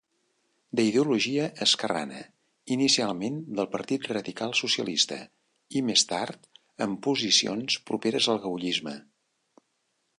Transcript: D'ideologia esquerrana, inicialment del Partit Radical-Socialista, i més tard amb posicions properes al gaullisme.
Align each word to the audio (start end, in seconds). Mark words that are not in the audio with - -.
D'ideologia 0.77 1.43
esquerrana, 1.65 2.21
inicialment 2.75 3.37
del 3.59 3.69
Partit 3.75 4.07
Radical-Socialista, 4.13 5.19
i 5.81 5.85
més 5.91 6.05
tard 6.13 6.49
amb 6.87 7.01
posicions 7.09 7.77
properes 7.91 8.31
al 8.35 8.41
gaullisme. 8.47 8.95